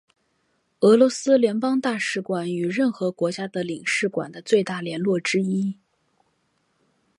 [0.79, 5.77] 俄罗斯联邦大使馆与任何国家的领事馆的最大的联络之一。